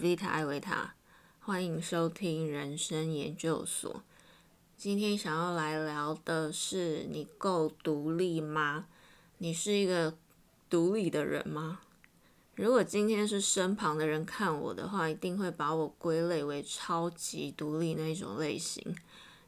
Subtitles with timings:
[0.00, 0.94] Vita 艾维塔，
[1.40, 4.04] 欢迎收听人生研究所。
[4.76, 8.86] 今天想要来聊的是：你够独立吗？
[9.38, 10.16] 你是一个
[10.70, 11.80] 独立的人吗？
[12.54, 18.94] 如果今天是身旁的人看我的话，一定会把我归类为超级独立那一种类型。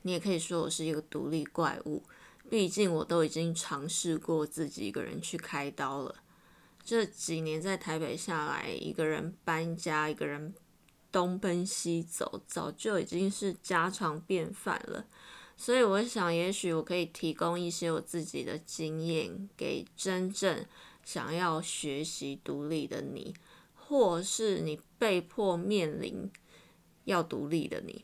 [0.00, 2.02] 你也可以说我是一个独立怪物，
[2.48, 6.14] 毕竟我都已经尝试过自己一个人去开刀了。
[6.88, 10.54] 这几年在台北下来，一个人搬家，一个人
[11.12, 15.04] 东奔西走，早就已经是家常便饭了。
[15.54, 20.64] 所以我想，也许我可以提供一些我自己的经验，给真正
[21.04, 23.34] 想要学习独立的你，
[23.74, 26.30] 或是你被迫面临
[27.04, 28.02] 要独立的你。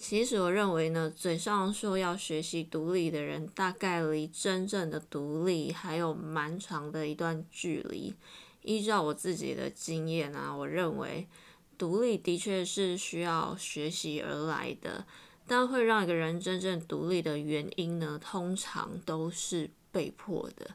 [0.00, 8.14] 其实我认为呢，嘴上说要学习独立的人，大概离真正的独立还有蛮长的一段距离。
[8.62, 11.28] 依照我自己的经验啊，我认为
[11.76, 15.04] 独立的确是需要学习而来的，
[15.46, 20.70] 但会让一个人真正独立的原因呢，通常都是被迫的。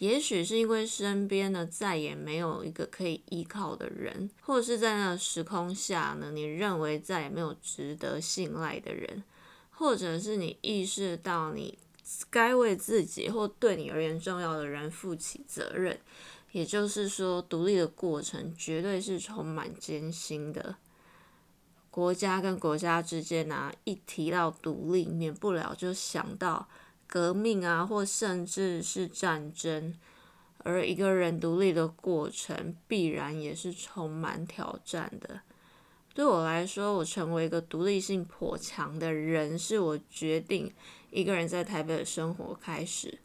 [0.00, 9.22] 也许是因为身边呢再也没有一个可以依靠的人，或者是在那个时空下呢，你认为再也没有值得信赖的人，
[9.70, 11.78] 或者是你意识到你
[12.30, 16.00] 该为自己或对你而言重要的人负起责任。
[16.52, 20.76] 也就是说，独立的过程绝对是充满艰辛的。
[21.90, 26.66] 国家跟国家之间啊，一提到独立，免不了就想到。
[27.10, 29.92] 革命啊，或甚至是战争，
[30.58, 35.40] 而一个人独立的过程必然也是充满挑战的。
[36.14, 40.72] 对我来说，我成为一个独立性颇强的人，是我决定
[41.10, 43.18] 一个人在台北的生活开始。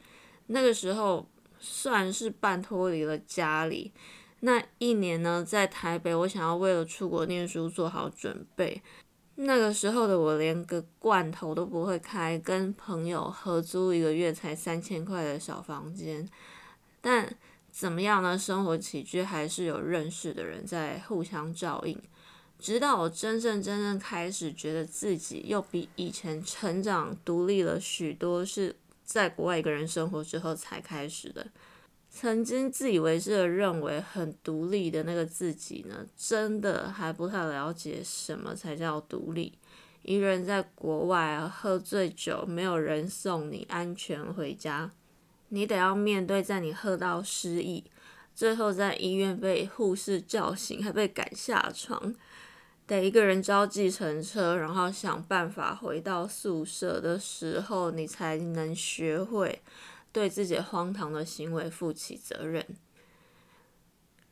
[0.48, 1.28] 那个时候
[1.60, 3.92] 算是半脱离了家里。
[4.40, 8.82] 那一年呢，在台北，我想要为了出国念书做好准备。
[9.38, 16.28] 那个时候的我连个罐头都不会开，跟朋友合租一个月才三千块的小房间，
[17.02, 17.36] 但
[17.70, 18.38] 怎么样呢？
[18.38, 22.02] 生活起居还是有认识的人在互相照应。
[22.58, 28.74] 直到我真正真正开始觉得自己又比以前成长独立了许多，是
[29.04, 31.46] 在国外一个人生活之后才开始的。
[32.18, 39.52] 曾经自以为是的认为很独立的那个自己呢，真的还不太了解什么才叫独立。
[40.02, 44.92] 一个人在国外，喝醉酒，没有人送你安全回家，
[45.50, 47.84] 你得要面对在你喝到失忆，
[48.34, 52.16] 最后在医院被护士叫醒，还被赶下床，
[52.88, 59.62] 得一个人招计程车，然后想办法回到宿舍的时候，你才能学会。
[60.16, 62.66] 对自己荒唐的行为负起责任。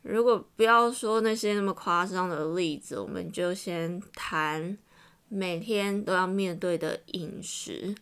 [0.01, 4.77] 如果不要说那些那么夸张的例子，我们就先谈
[5.27, 7.93] 每天都要面对的饮食。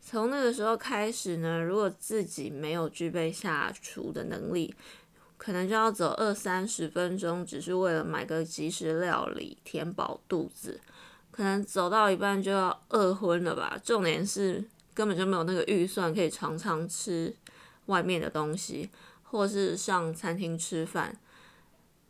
[0.00, 4.72] 从那个时候开始呢，如果自己没有具备下厨的能力，
[5.36, 10.80] 可能就要走二三十分钟，只是为了买个即食料理填饱肚子。
[11.32, 13.76] 可能走到一半就要饿昏了吧？
[13.82, 14.64] 重点是。
[14.94, 17.34] 根本就没有那个预算可以常常吃
[17.86, 18.88] 外面的东西，
[19.22, 21.18] 或是上餐厅吃饭。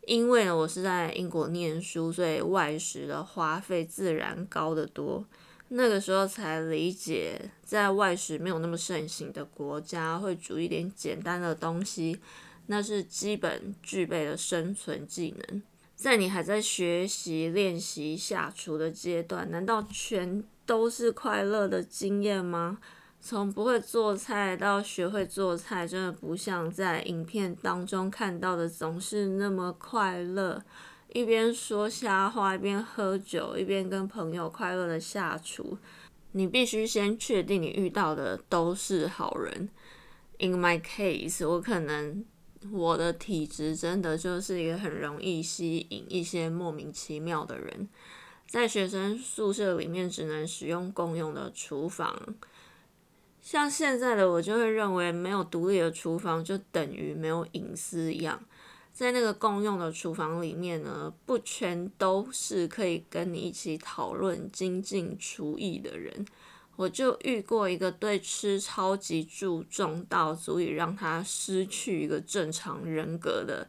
[0.07, 5.25] 因为呢，我是在英国念书，所以外食的花费自然高得多。
[5.69, 12.19] 那个时候才理解，在外食没有那么盛行的国家，会煮一点简单的东西，
[12.67, 15.63] 那是基本具备的生存技能。
[15.95, 20.43] 在你还在学习练习下厨的阶段，难道全？
[20.65, 22.79] 都是快乐的经验吗？
[23.21, 30.63] 从不会做菜到学会做菜，真的不像在影片当中看到的总是那么快乐。
[31.11, 35.77] 一边说瞎话，一边喝酒，一边跟朋友快乐的下厨。
[36.33, 39.69] 你必须先确定你遇到的都是好人。
[40.37, 42.25] In my case，我可能
[42.69, 47.87] 我的体质真的就是一个很容易吸引一些莫名其妙的人。
[48.47, 52.35] 在学生宿舍里面只能使用共用的厨房，
[53.41, 58.41] 像现在的我就会认为没有独立的厨房就等于没有隐私一样。
[58.93, 66.25] 在那个共用的厨房里面呢，不全都是可以跟你一起讨论精进厨艺的人。
[66.77, 73.67] 我就遇过一个对吃超级注重到足以让他失去一个正常人格的。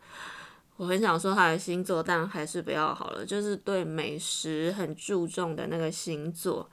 [0.76, 3.24] 我很想说他的星座，但还是不要好了。
[3.24, 6.68] 就是对美食很注重的那个星座。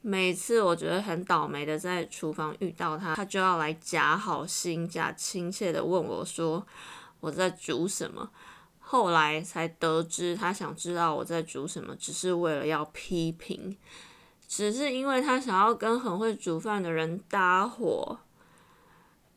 [0.00, 6.66] 每次我觉得很倒霉的在厨房遇到他，他就要来假好心、假亲切的问我说
[7.20, 8.30] 我在煮什么。
[8.78, 13.76] 后来才得知，他想知道我在煮什么，只是为了要批评，
[14.48, 18.18] 只是因为他想要跟很会煮饭的人搭伙。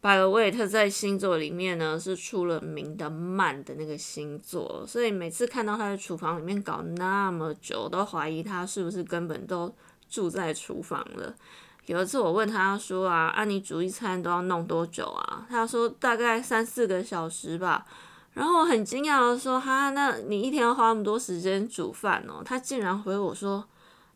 [0.05, 9.73] By the way，他在星座里面呢是出了名的慢的那个星座，所以每次看到他在厨房里面搞那么久，都怀疑他是不是根本都
[10.07, 11.33] 住在厨房了。
[11.87, 15.47] 有一次我问他说啊，按你煮一餐都要弄多久啊？
[15.49, 17.87] 他说大概三四个小时吧。
[18.35, 22.43] 然后我很惊讶的说，哈，那你一天要花那么多时间煮饭哦？
[22.45, 23.67] 他竟然回我说，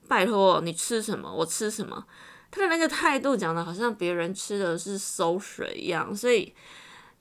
[0.08, 2.06] 拜托，你吃什么我吃什么。
[2.52, 6.54] 他的那个态度讲的好像别人吃的是馊水一样，所以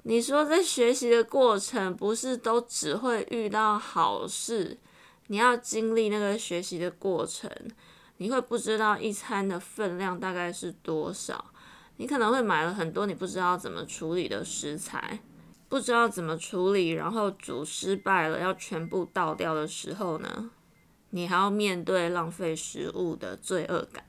[0.05, 4.79] 你说在学习的过程不是都只会遇到好事，
[5.27, 7.51] 你要经历那个学习的过程，
[8.17, 11.53] 你会不知道一餐的分量大概是多少，
[11.99, 15.21] 你可能会买了很多你不知道怎么处理的食材，
[15.69, 20.51] 不知道怎么处理，然后煮失败了要全部倒掉的时候呢，
[21.11, 24.03] 你还要面对浪费食物的罪恶感。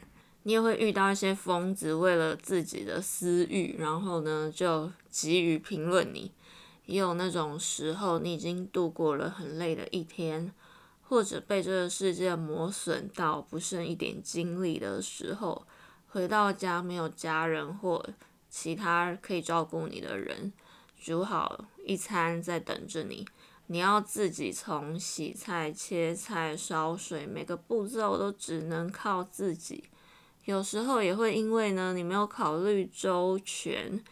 [0.43, 6.31] 你也会遇到一些疯子，为了自己的私欲，然后呢就急于评论你。
[6.85, 10.51] 也有那种时候，你已经度过了很累的一天，
[11.03, 15.67] 或者被这个世界磨损到不剩一点精力的时候，
[16.07, 18.03] 回到家没有家人或
[18.49, 20.51] 其他可以照顾你的人，
[20.99, 23.27] 煮好一餐在等着你，
[23.67, 29.83] 你要自己从洗菜、切菜、烧水，每个步骤都只能靠自己。
[30.49, 34.03] 有时候也会因为呢，你没有考虑周全，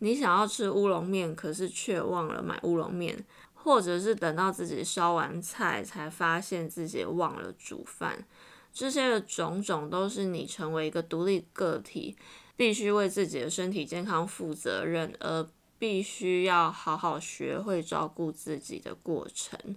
[0.00, 3.24] 你想要吃乌龙面，可是却忘了买乌龙面，
[3.54, 8.26] 或者是等到自己烧完菜才发现自己忘了煮饭，
[8.72, 12.16] 这些的种种都是你成为一个独立个体，
[12.56, 15.46] 必须为自己的身体健康负责任，而
[15.78, 19.76] 必须要好好学会照顾自己的过程。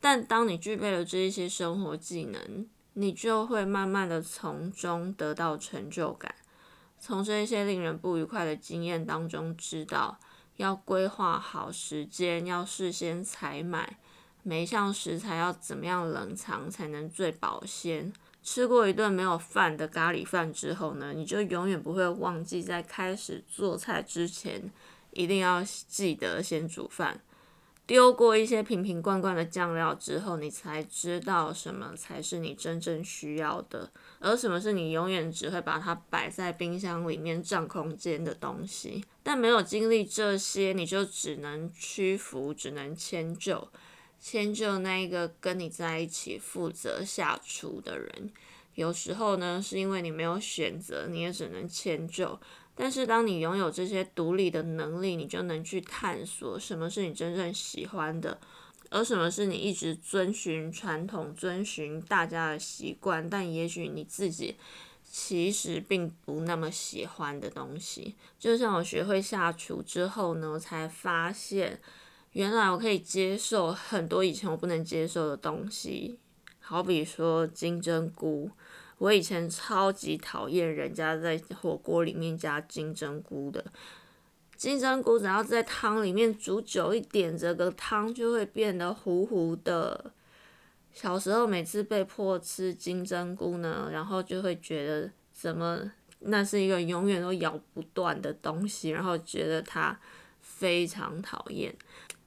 [0.00, 2.66] 但当你具备了这一些生活技能，
[2.98, 6.34] 你就会慢慢的从中得到成就感，
[6.98, 10.18] 从这些令人不愉快的经验当中知道
[10.56, 13.98] 要规划好时间，要事先采买
[14.42, 18.10] 每一项食材要怎么样冷藏才能最保鲜。
[18.42, 24.70] 吃过一顿没有饭的咖喱饭之后呢，你就永远不会忘记在开始做菜之前
[25.10, 27.20] 一定要记得先煮饭。
[27.86, 33.88] 丢过一些瓶瓶罐罐的酱料之后，你才知道什么才是你真正需要的，
[34.18, 39.04] 而什么是你永远只会把它摆在冰箱里面占空间的东西。
[39.22, 43.68] 但没有经历这些，你就只能屈服，只能迁就，
[44.18, 48.32] 迁就那一个跟你在一起负责下厨的人。
[48.74, 52.38] 有时候呢，是因为你没有选择，你也只能迁就。
[52.78, 58.38] 但是，当你拥有这些独立的能力，你就能去探索什么是你真正喜欢的，
[58.90, 64.56] 而什么是你一直遵循传统、遵循大家的习惯，但也许你自己
[65.02, 68.14] 其实并不那么喜欢的东西。
[68.38, 71.80] 就像我学会下厨之后呢，我才发现，
[72.32, 76.18] 原来我可以接受很多以前我不能接受的东西，
[76.60, 78.50] 好比说金针菇。
[78.98, 83.62] 我以前超级讨厌人家在火锅里面加金针菇的，
[84.56, 90.12] 金针菇只要在汤里面煮久一点，这个汤就会变得糊糊的。
[90.94, 100.00] 小时候每次被迫吃金针菇呢，然后就会觉得怎么那是一个永远都咬不断的东西，然后觉得它
[100.40, 101.76] 非常讨厌。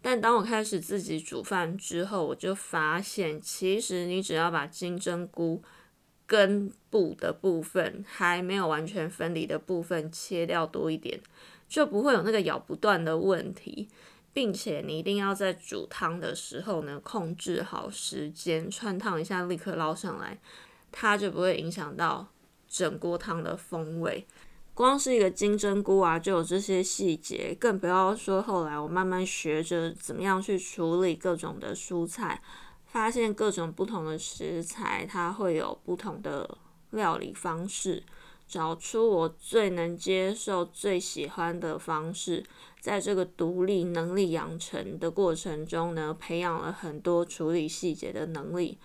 [0.03, 5.63] 但当我开始自己煮饭之后，我就发现，其实你只要把金针菇。
[6.29, 11.19] 根部的部分还没有完全分离的部分切掉多一点，
[11.67, 13.89] 就不会有那个咬不断的问题，
[14.31, 20.37] 并且你一定要在煮汤的时候呢，控制好时间，串烫一下立刻捞上来，
[20.91, 22.27] 它就不会影响到
[22.67, 24.27] 整锅汤的风味。
[24.75, 32.39] 光是一个金针菇啊，就有这些细节，更不要说后来我慢慢学着怎么样去处理各种的蔬菜。
[32.91, 36.57] 发现各种不同的食材，它会有不同的
[36.89, 38.03] 料理方式，
[38.47, 42.43] 找出我最能接受、最喜欢的方式。
[42.81, 48.77] 在这个独立能力养成的过程中呢，培养了很多处理细节的能力。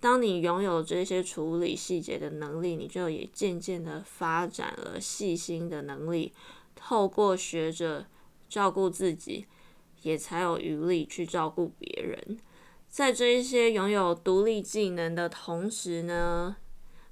[0.00, 6.32] 当你拥有这些处理细节的能力，你就也渐渐的发展了细心的能力。
[6.74, 8.06] 透过学着
[8.48, 9.46] 照顾自己，
[10.02, 12.38] 也才有余力去照顾别人。
[12.94, 16.54] 在这一些拥有独立技能的同时呢，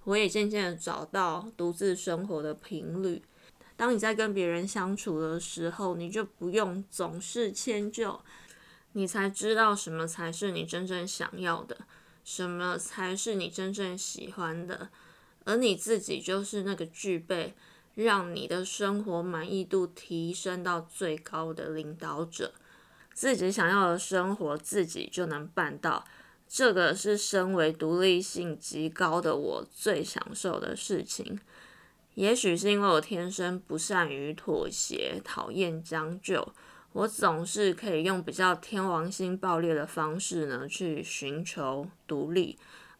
[0.05, 3.21] 我也渐渐的找到独自生活的频率。
[3.77, 8.21] 当你在跟别人相处的时候，你就不用总是迁就，
[8.93, 11.77] 你才知道什么才是你真正想要的，
[12.23, 14.89] 什么才是你真正喜欢的，
[15.43, 17.55] 而你自己就是那个具备
[17.97, 22.53] 让你的生活满意度提升到最高的领导者。
[23.15, 26.05] 自己想要的生活，自己就能办到。
[26.49, 31.41] 这个是身为独立性极高的我最享受的事情。
[32.15, 36.53] 也许是因为我天生不善于妥协，讨厌将就，
[36.93, 42.59] 我总是可以用比较天王星爆裂的方式呢，去寻求独立，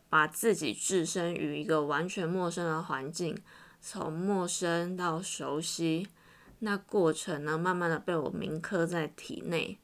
[0.09, 3.37] 把自己置身于一个完全陌生的环境，
[3.83, 6.09] 从陌生到熟悉，
[6.61, 9.79] 那过程呢，慢慢的被我铭刻在体内。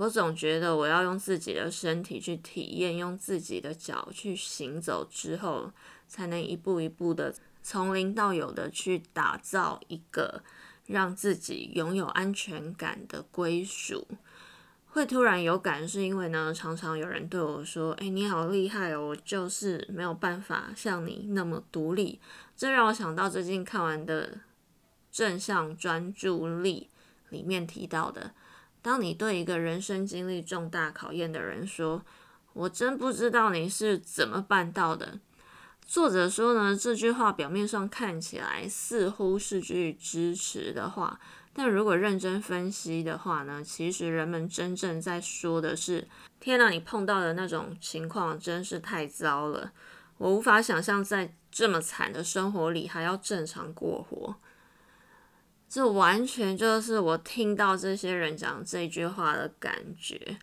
[0.00, 5.72] 我总觉得我要用自己的身体去体验，用自己的脚去行走之后，
[6.06, 10.44] 才能一步一步的从零到有的去打造一个
[10.86, 14.06] 让自己拥有安全感的归属。
[14.86, 22.20] 会突然有感，是因为呢，常常有人对我说：“哎，你好厉害哦，我就是没有办法像你那么独立。”
[22.56, 24.28] 这让我想到最近看完的
[25.10, 26.88] 《正向专注力》
[27.32, 28.30] 里面提到的。
[28.80, 32.02] 当你对一个人生经历重大考验的人说
[32.54, 35.18] ：“我真不知道你是怎么办到的。”
[35.84, 41.18] 作者说呢，这句话表面上看起来似乎是句支持的话，
[41.54, 46.06] 但如果认真分析的话呢，其实人们真正在说的是
[46.38, 49.72] ：“天哪，你碰到的那种情况真是太糟了，
[50.18, 54.36] 我无法想象在这么惨的生活里还要正常过活。”
[55.68, 60.38] 这完全就是我听到这些人讲这句话的感觉。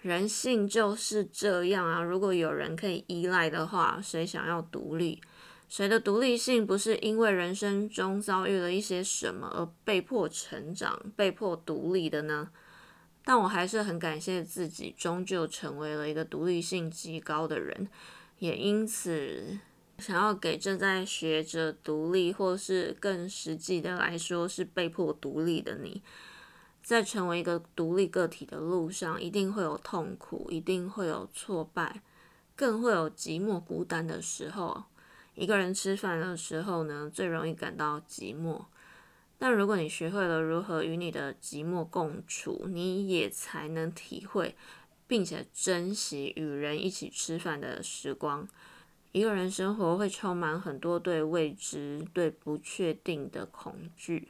[0.00, 2.02] 人性就是这样啊！
[2.02, 5.20] 如果有人可以依赖的话，谁想要独立？
[5.68, 12.48] 谁的独立性不是因为人生中遭遇了一些什么而被迫成长、被迫独立的呢？
[13.22, 17.86] 但我还是很感谢自己，终究成为了一个独立性极高的人，
[18.38, 19.58] 也因此。
[20.00, 26.02] 想要给正在学着独立，或是更实际的来说是被迫独立的你，
[26.82, 32.02] 在成为一个独立个体的路上，一定会有痛苦，一定会有挫败，
[32.56, 34.84] 更会有寂寞孤单的时候。
[35.34, 38.64] 一个人吃饭的时候呢，最容易感到寂寞。
[39.38, 44.54] 但如果你学会了如何与你的寂寞共处，你也才能体会，
[45.06, 48.46] 并且珍惜与人一起吃饭的时光。
[49.12, 54.28] 一个人生活会充满很多对未知、对不确定的恐惧，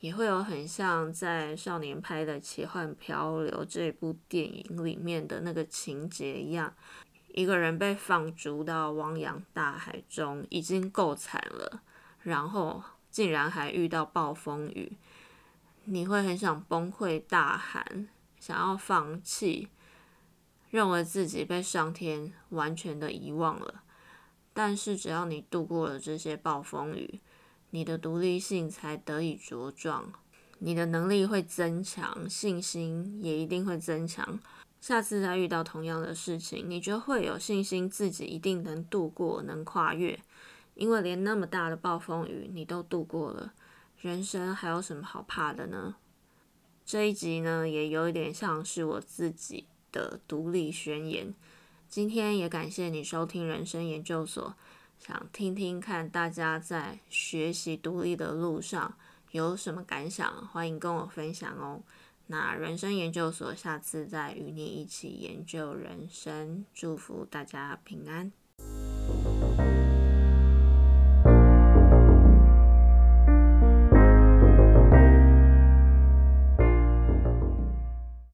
[0.00, 6.72] 也会有很像在少年拍的《奇幻漂流》这部电影里面的那个情节一样，
[7.34, 11.82] 一个人被放逐到汪洋大海中，已经够惨了，
[12.22, 14.96] 然后竟然还遇到暴风雨，
[15.84, 18.08] 你会很想崩溃大喊，
[18.40, 19.68] 想要放弃，
[20.70, 23.82] 认为自己被上天完全的遗忘了。
[24.54, 27.20] 但是，只要你度过了这些暴风雨，
[27.70, 30.12] 你的独立性才得以茁壮，
[30.60, 34.38] 你的能力会增强，信心也一定会增强。
[34.80, 40.18] 下次再遇到同样的事情，你就会有信心自己一定能度过，能跨越。
[40.74, 43.52] 因为连那么大的暴风雨你都度过了，
[44.00, 45.96] 人生还有什么好怕的呢？
[46.84, 51.34] 这一集呢，也有一点像是我自己的独立宣言。
[51.88, 54.54] 今天也感谢你收听人生研究所，
[54.98, 58.96] 想听听看大家在学习独立的路上
[59.30, 61.82] 有什么感想，欢迎跟我分享哦。
[62.26, 68.32] 那人生研究所下次再与你一起研究人生，祝福大家平安。